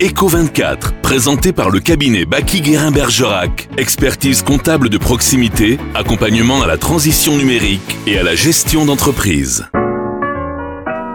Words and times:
Eco24, 0.00 0.92
présenté 1.02 1.52
par 1.52 1.68
le 1.68 1.78
cabinet 1.78 2.24
Baki 2.24 2.62
Guérin 2.62 2.90
Bergerac. 2.90 3.68
Expertise 3.76 4.42
comptable 4.42 4.88
de 4.88 4.96
proximité, 4.96 5.78
accompagnement 5.94 6.62
à 6.62 6.66
la 6.66 6.78
transition 6.78 7.36
numérique 7.36 7.98
et 8.06 8.18
à 8.18 8.22
la 8.22 8.34
gestion 8.34 8.86
d'entreprise. 8.86 9.66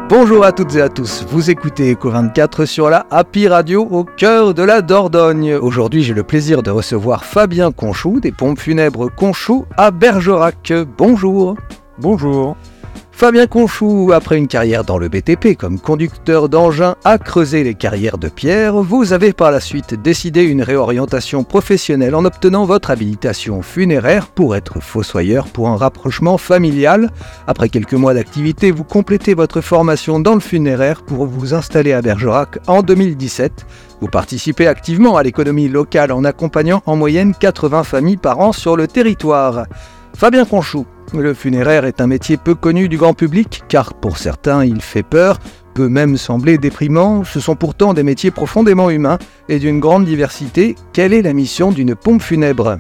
Bonjour 0.08 0.46
à 0.46 0.52
toutes 0.52 0.76
et 0.76 0.82
à 0.82 0.90
tous, 0.90 1.26
vous 1.28 1.50
écoutez 1.50 1.96
Eco24 1.96 2.68
sur 2.68 2.92
la 2.92 3.08
Happy 3.10 3.48
Radio 3.48 3.88
au 3.90 4.04
cœur 4.04 4.54
de 4.54 4.62
la 4.62 4.84
Dordogne. 4.84 5.56
Aujourd'hui 5.56 6.04
j'ai 6.04 6.14
le 6.14 6.22
plaisir 6.22 6.62
de 6.62 6.70
recevoir 6.70 7.26
Fabien 7.26 7.72
Conchou 7.72 8.20
des 8.20 8.32
pompes 8.32 8.60
funèbres 8.60 9.10
Conchou 9.10 9.66
à 9.78 9.90
Bergerac. 9.90 10.72
Bonjour. 10.96 11.56
Bonjour. 11.98 12.56
Fabien 13.18 13.48
Conchou, 13.48 14.12
après 14.14 14.38
une 14.38 14.50
carrière 14.50 14.84
dans 14.84 14.98
le 14.98 15.08
BTP 15.08 15.56
comme 15.58 15.80
conducteur 15.80 16.50
d'engin, 16.50 16.98
a 17.06 17.18
creusé 17.18 17.64
les 17.64 17.74
carrières 17.74 18.18
de 18.18 18.28
pierre. 18.28 18.76
Vous 18.76 19.14
avez 19.14 19.32
par 19.32 19.52
la 19.52 19.62
suite 19.62 19.94
décidé 19.94 20.44
une 20.44 20.62
réorientation 20.62 21.46
professionnelle 21.46 22.14
en 22.14 22.26
obtenant 22.26 22.66
votre 22.66 22.92
habilitation 22.92 23.62
funéraire 23.62 24.28
pour 24.28 24.54
être 24.58 24.82
fossoyeur 24.82 25.48
pour 25.48 25.70
un 25.70 25.78
rapprochement 25.78 26.38
familial. 26.38 27.10
Après 27.48 27.70
quelques 27.70 27.94
mois 27.94 28.14
d'activité, 28.14 28.70
vous 28.70 28.84
complétez 28.84 29.34
votre 29.34 29.62
formation 29.62 30.20
dans 30.20 30.34
le 30.34 30.42
funéraire 30.42 31.02
pour 31.02 31.26
vous 31.26 31.54
installer 31.54 31.94
à 31.94 32.02
Bergerac 32.02 32.60
en 32.68 32.82
2017. 32.82 33.66
Vous 34.02 34.10
participez 34.10 34.68
activement 34.68 35.16
à 35.16 35.24
l'économie 35.24 35.70
locale 35.70 36.12
en 36.12 36.26
accompagnant 36.26 36.84
en 36.86 36.98
moyenne 36.98 37.34
80 37.34 37.86
familles 37.86 38.18
par 38.18 38.42
an 38.42 38.52
sur 38.52 38.76
le 38.76 38.90
territoire. 38.90 39.68
Fabien 40.14 40.44
Conchou, 40.44 40.86
le 41.22 41.34
funéraire 41.34 41.86
est 41.86 42.02
un 42.02 42.08
métier 42.08 42.38
peu 42.38 42.56
connu 42.56 42.90
du 42.90 42.98
grand 42.98 43.14
public, 43.14 43.64
car 43.68 43.94
pour 43.94 44.18
certains 44.18 44.66
il 44.66 44.82
fait 44.82 45.04
peur, 45.04 45.40
peut 45.76 45.90
même 45.90 46.18
sembler 46.18 46.58
déprimant, 46.58 47.24
ce 47.24 47.40
sont 47.40 47.56
pourtant 47.56 47.94
des 47.94 48.04
métiers 48.04 48.32
profondément 48.32 48.90
humains 48.90 49.20
et 49.50 49.60
d'une 49.60 49.80
grande 49.80 50.06
diversité. 50.06 50.76
Quelle 50.94 51.14
est 51.14 51.22
la 51.22 51.34
mission 51.34 51.72
d'une 51.72 51.96
pompe 51.96 52.22
funèbre? 52.22 52.80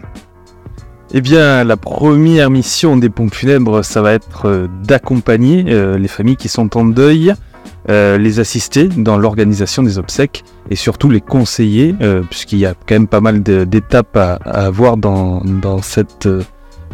Eh 1.14 1.22
bien, 1.22 1.64
la 1.64 1.78
première 1.78 2.50
mission 2.50 2.98
des 2.98 3.10
pompes 3.10 3.34
funèbres, 3.34 3.84
ça 3.84 4.02
va 4.02 4.14
être 4.14 4.48
euh, 4.48 4.68
d'accompagner 4.84 5.66
euh, 5.68 5.98
les 5.98 6.08
familles 6.08 6.36
qui 6.36 6.50
sont 6.50 6.76
en 6.76 6.84
deuil, 6.84 7.34
euh, 7.90 8.18
les 8.18 8.40
assister 8.40 8.88
dans 8.88 9.18
l'organisation 9.18 9.84
des 9.84 10.00
obsèques 10.00 10.44
et 10.72 10.76
surtout 10.76 11.10
les 11.10 11.22
conseiller, 11.22 11.96
puisqu'il 12.30 12.58
y 12.58 12.66
a 12.66 12.74
quand 12.74 12.96
même 12.96 13.08
pas 13.08 13.22
mal 13.22 13.44
d'étapes 13.44 14.18
à, 14.18 14.34
avoir 14.34 14.98
dans, 14.98 15.42
dans 15.42 15.82
cette 15.82 16.28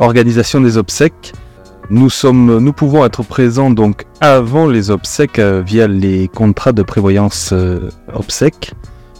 organisation 0.02 0.59
des 0.59 0.77
obsèques. 0.77 1.33
Nous, 1.89 2.09
pouvons 2.73 3.05
être 3.05 3.23
présents 3.23 3.69
donc 3.69 4.05
avant 4.21 4.67
les 4.67 4.91
obsèques 4.91 5.39
euh, 5.39 5.61
via 5.66 5.88
les 5.88 6.27
contrats 6.30 6.71
de 6.71 6.83
prévoyance 6.83 7.49
euh, 7.52 7.89
obsèques. 8.13 8.73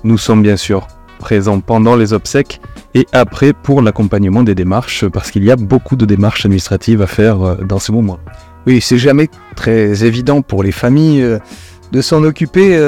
Nous 0.03 0.17
sommes 0.17 0.41
bien 0.41 0.55
sûr 0.57 0.87
présents 1.19 1.59
pendant 1.59 1.95
les 1.95 2.13
obsèques 2.13 2.61
et 2.95 3.05
après 3.11 3.53
pour 3.53 3.81
l'accompagnement 3.81 4.43
des 4.43 4.55
démarches 4.55 5.05
parce 5.07 5.31
qu'il 5.31 5.43
y 5.43 5.52
a 5.52 5.55
beaucoup 5.55 5.95
de 5.95 6.05
démarches 6.05 6.45
administratives 6.45 7.02
à 7.02 7.07
faire 7.07 7.41
euh, 7.41 7.55
dans 7.57 7.79
ce 7.79 7.91
moment. 7.91 8.19
Oui, 8.65 8.79
c'est 8.79 8.97
jamais 8.97 9.29
très 9.55 10.05
évident 10.05 10.41
pour 10.41 10.63
les 10.63 10.71
familles 10.71 11.39
de 11.91 12.02
s'en 12.02 12.23
occuper. 12.23 12.79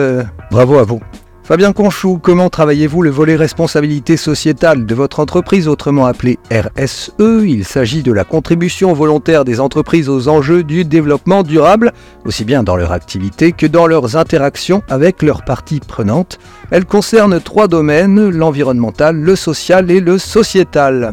bravo 0.52 0.77
à 0.77 0.83
vous. 0.83 1.02
Fabien 1.45 1.73
Conchou, 1.73 2.19
comment 2.23 2.49
travaillez-vous 2.49 3.02
le 3.02 3.09
volet 3.09 3.36
responsabilité 3.36 4.16
sociétale 4.16 4.86
de 4.86 4.95
votre 4.95 5.19
entreprise, 5.19 5.67
autrement 5.67 6.05
appelé 6.05 6.39
RSE 6.49 7.11
Il 7.19 7.66
s'agit 7.66 8.02
de 8.02 8.13
la 8.13 8.23
contribution 8.23 8.94
volontaire 8.94 9.44
des 9.44 9.59
entreprises 9.59 10.08
aux 10.08 10.30
enjeux 10.30 10.64
du 10.64 10.86
développement 10.86 11.44
durable, 11.44 11.91
aussi 12.23 12.45
bien 12.45 12.64
dans 12.64 12.77
leur 12.77 12.94
activité 12.94 13.52
que 13.52 13.67
dans 13.67 13.88
leurs 13.88 14.16
interactions 14.16 14.83
avec 14.88 15.21
leurs 15.21 15.44
parties 15.44 15.81
prenantes. 15.81 16.39
Elle 16.71 16.86
concerne 16.86 17.41
trois 17.41 17.67
domaines, 17.67 18.30
l'environnemental, 18.30 19.17
le 19.17 19.36
social 19.36 19.91
et 19.91 19.99
le 19.99 20.19
sociétal. 20.19 21.11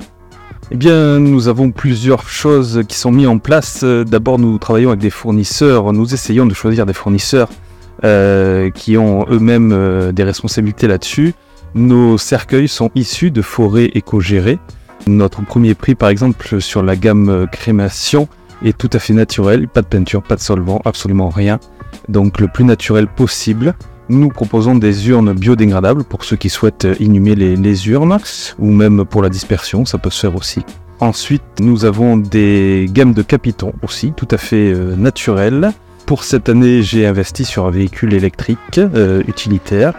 Eh 0.70 0.76
bien, 0.76 1.18
nous 1.18 1.48
avons 1.48 1.72
plusieurs 1.72 2.28
choses 2.28 2.84
qui 2.86 2.96
sont 2.96 3.10
mises 3.10 3.26
en 3.26 3.38
place. 3.38 3.82
D'abord, 3.82 4.38
nous 4.38 4.58
travaillons 4.58 4.90
avec 4.90 5.00
des 5.00 5.10
fournisseurs. 5.10 5.92
Nous 5.92 6.14
essayons 6.14 6.46
de 6.46 6.54
choisir 6.54 6.86
des 6.86 6.92
fournisseurs 6.92 7.48
euh, 7.48 7.69
qui 8.02 8.96
ont 8.96 9.26
eux-mêmes 9.30 9.72
euh, 9.72 10.12
des 10.12 10.24
responsabilités 10.24 10.86
là-dessus. 10.86 11.34
Nos 11.74 12.18
cercueils 12.18 12.68
sont 12.68 12.90
issus 12.94 13.30
de 13.30 13.42
forêts 13.42 13.90
éco-gérées. 13.94 14.58
Notre 15.06 15.42
premier 15.42 15.74
prix, 15.74 15.94
par 15.94 16.08
exemple, 16.08 16.60
sur 16.60 16.82
la 16.82 16.96
gamme 16.96 17.28
euh, 17.28 17.46
crémation, 17.46 18.28
est 18.64 18.76
tout 18.76 18.90
à 18.92 18.98
fait 18.98 19.12
naturel. 19.12 19.68
Pas 19.68 19.82
de 19.82 19.86
peinture, 19.86 20.22
pas 20.22 20.36
de 20.36 20.40
solvant, 20.40 20.80
absolument 20.84 21.28
rien. 21.28 21.60
Donc 22.08 22.40
le 22.40 22.48
plus 22.48 22.64
naturel 22.64 23.06
possible. 23.06 23.74
Nous 24.08 24.28
proposons 24.28 24.74
des 24.74 25.08
urnes 25.08 25.32
biodégradables 25.32 26.02
pour 26.02 26.24
ceux 26.24 26.36
qui 26.36 26.50
souhaitent 26.50 26.88
inhumer 26.98 27.36
les, 27.36 27.88
urnes 27.88 28.18
ou 28.58 28.70
même 28.72 29.04
pour 29.04 29.22
la 29.22 29.28
dispersion, 29.28 29.84
ça 29.84 29.98
peut 29.98 30.10
se 30.10 30.20
faire 30.20 30.34
aussi. 30.34 30.64
Ensuite, 30.98 31.44
nous 31.60 31.84
avons 31.84 32.16
des 32.16 32.86
gammes 32.90 33.14
de 33.14 33.22
capitons 33.22 33.72
aussi, 33.84 34.12
tout 34.16 34.26
à 34.32 34.36
fait 34.36 34.74
naturelles 34.96 35.72
pour 36.10 36.24
cette 36.24 36.48
année, 36.48 36.82
j'ai 36.82 37.06
investi 37.06 37.44
sur 37.44 37.66
un 37.66 37.70
véhicule 37.70 38.14
électrique 38.14 38.78
euh, 38.78 39.22
utilitaire. 39.28 39.92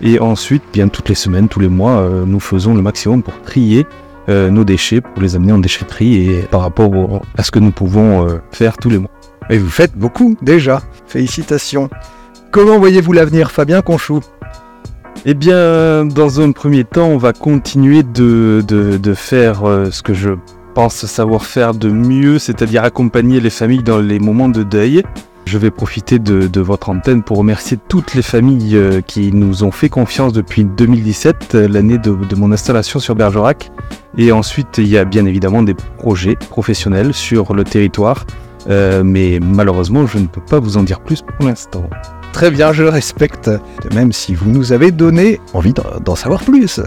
Et 0.00 0.20
ensuite, 0.20 0.62
bien 0.72 0.86
toutes 0.86 1.08
les 1.08 1.16
semaines, 1.16 1.48
tous 1.48 1.58
les 1.58 1.66
mois, 1.66 1.98
euh, 1.98 2.24
nous 2.24 2.38
faisons 2.38 2.74
le 2.74 2.80
maximum 2.80 3.24
pour 3.24 3.42
trier 3.42 3.84
euh, 4.28 4.50
nos 4.50 4.62
déchets, 4.62 5.00
pour 5.00 5.20
les 5.20 5.34
amener 5.34 5.50
en 5.50 5.58
déchetterie 5.58 6.30
et 6.30 6.42
par 6.42 6.60
rapport 6.60 7.22
à 7.36 7.42
ce 7.42 7.50
que 7.50 7.58
nous 7.58 7.72
pouvons 7.72 8.38
faire 8.52 8.76
tous 8.76 8.88
les 8.88 8.98
mois. 8.98 9.10
Et 9.50 9.58
vous 9.58 9.68
faites 9.68 9.98
beaucoup 9.98 10.36
déjà. 10.42 10.80
Félicitations. 11.08 11.90
Comment 12.52 12.78
voyez-vous 12.78 13.12
l'avenir, 13.12 13.50
Fabien 13.50 13.82
Conchou? 13.82 14.20
Eh 15.24 15.34
bien, 15.34 16.04
dans 16.04 16.40
un 16.40 16.52
premier 16.52 16.84
temps, 16.84 17.08
on 17.08 17.18
va 17.18 17.32
continuer 17.32 18.04
de, 18.04 18.62
de 18.64 19.14
faire 19.14 19.62
ce 19.90 20.02
que 20.04 20.14
je 20.14 20.30
pense 20.74 21.04
savoir 21.06 21.44
faire 21.44 21.74
de 21.74 21.90
mieux, 21.90 22.38
c'est-à-dire 22.38 22.84
accompagner 22.84 23.40
les 23.40 23.50
familles 23.50 23.82
dans 23.82 23.98
les 23.98 24.20
moments 24.20 24.48
de 24.48 24.62
deuil. 24.62 25.02
Je 25.48 25.56
vais 25.56 25.70
profiter 25.70 26.18
de, 26.18 26.60
votre 26.60 26.90
antenne 26.90 27.22
pour 27.22 27.38
remercier 27.38 27.78
toutes 27.88 28.12
les 28.12 28.20
familles 28.20 28.76
euh, 28.76 29.00
qui 29.00 29.32
nous 29.32 29.64
ont 29.64 29.70
fait 29.70 29.88
confiance 29.88 30.34
depuis 30.34 30.66
2017, 30.66 31.54
euh, 31.54 31.68
l'année 31.68 31.96
de, 31.96 32.14
mon 32.36 32.52
installation 32.52 33.00
sur 33.00 33.14
Bergerac. 33.14 33.70
Et 34.18 34.30
ensuite, 34.30 34.76
il 34.76 34.88
y 34.88 34.98
a 34.98 35.06
bien 35.06 35.24
évidemment 35.24 35.62
des 35.62 35.72
projets 35.72 36.36
professionnels 36.50 37.14
sur 37.14 37.54
le 37.54 37.64
territoire. 37.64 38.26
Euh, 38.68 39.02
mais 39.02 39.38
malheureusement, 39.40 40.06
je 40.06 40.18
ne 40.18 40.26
peux 40.26 40.42
pas 40.42 40.60
vous 40.60 40.76
en 40.76 40.82
dire 40.82 41.00
plus 41.00 41.22
pour 41.22 41.46
l'instant. 41.48 41.88
Très 42.34 42.50
bien, 42.50 42.74
je 42.74 42.84
respecte, 42.84 43.50
même 43.94 44.12
si 44.12 44.34
vous 44.34 44.50
nous 44.50 44.72
avez 44.72 44.90
donné 44.90 45.40
envie 45.54 45.72
d'en 45.72 46.14
savoir 46.14 46.42
plus. 46.42 46.78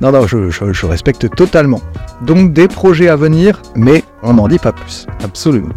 Non, 0.00 0.10
non, 0.10 0.26
je, 0.26 0.50
je 0.50 0.86
respecte 0.86 1.32
totalement. 1.36 1.80
Donc 2.22 2.52
des 2.52 2.66
projets 2.66 3.06
à 3.06 3.14
venir, 3.14 3.62
mais 3.76 4.02
on 4.24 4.34
n'en 4.34 4.48
dit 4.48 4.58
pas 4.58 4.72
plus. 4.72 5.06
Absolument. 5.22 5.70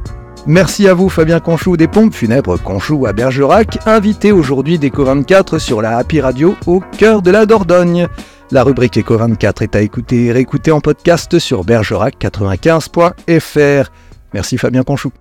Merci 0.47 0.87
à 0.87 0.93
vous 0.93 1.09
Fabien 1.09 1.39
Conchou 1.39 1.75
des 1.75 1.87
pompes 1.87 2.13
funèbres 2.13 2.61
Conchou 2.61 3.07
à 3.07 3.13
Bergerac, 3.13 3.79
invité 3.87 4.31
aujourd'hui 4.31 4.77
d'Eco24 4.77 5.57
sur 5.57 5.81
la 5.81 5.97
Happy 5.97 6.21
Radio 6.21 6.55
au 6.67 6.83
cœur 6.97 7.23
de 7.23 7.31
la 7.31 7.47
Dordogne. 7.47 8.07
La 8.51 8.63
rubrique 8.63 8.97
Eco24 8.97 9.63
est 9.63 9.75
à 9.75 9.81
écouter 9.81 10.25
et 10.25 10.31
réécouter 10.31 10.71
en 10.71 10.81
podcast 10.81 11.39
sur 11.39 11.65
bergerac95.fr. 11.65 13.89
Merci 14.33 14.59
Fabien 14.59 14.83
Conchou. 14.83 15.11